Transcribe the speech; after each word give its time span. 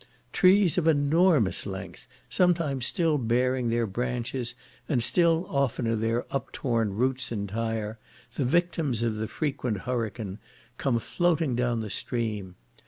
Trees 0.33 0.79
of 0.79 0.87
enormous 0.87 1.67
length, 1.67 2.07
sometimes 2.27 2.87
still 2.87 3.19
bearing 3.19 3.69
their 3.69 3.85
branches, 3.85 4.55
and 4.89 5.03
still 5.03 5.45
oftener 5.47 5.95
their 5.95 6.23
uptorn 6.33 6.93
roots 6.95 7.31
entire, 7.31 7.99
the 8.33 8.43
victims 8.43 9.03
of 9.03 9.17
the 9.17 9.27
frequent 9.27 9.77
hurricane, 9.81 10.39
come 10.79 10.97
floating 10.97 11.55
down 11.55 11.81
the 11.81 11.91
stream. 11.91 12.55